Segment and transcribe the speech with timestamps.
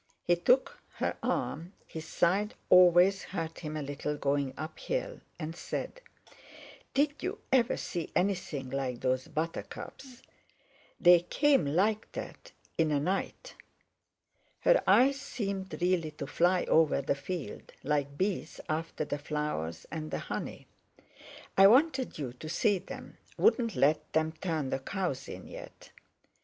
[0.23, 6.01] He took her arm—his side always hurt him a little going uphill—and said:
[6.95, 10.23] "Did you ever see anything like those buttercups?
[10.99, 13.53] They came like that in a night."
[14.61, 20.09] Her eyes seemed really to fly over the field, like bees after the flowers and
[20.09, 20.65] the honey.
[21.55, 25.91] "I wanted you to see them—wouldn't let them turn the cows in yet."